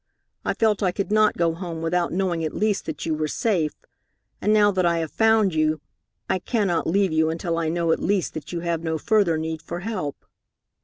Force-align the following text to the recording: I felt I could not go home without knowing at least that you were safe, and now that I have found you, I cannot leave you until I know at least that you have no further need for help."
I 0.43 0.55
felt 0.55 0.81
I 0.81 0.91
could 0.91 1.11
not 1.11 1.37
go 1.37 1.53
home 1.53 1.83
without 1.83 2.11
knowing 2.11 2.43
at 2.43 2.55
least 2.55 2.87
that 2.87 3.05
you 3.05 3.13
were 3.13 3.27
safe, 3.27 3.75
and 4.41 4.51
now 4.51 4.71
that 4.71 4.83
I 4.83 4.97
have 4.97 5.11
found 5.11 5.53
you, 5.53 5.79
I 6.27 6.39
cannot 6.39 6.87
leave 6.87 7.11
you 7.11 7.29
until 7.29 7.55
I 7.59 7.69
know 7.69 7.91
at 7.91 7.99
least 7.99 8.33
that 8.33 8.51
you 8.51 8.61
have 8.61 8.81
no 8.81 8.97
further 8.97 9.37
need 9.37 9.61
for 9.61 9.81
help." 9.81 10.25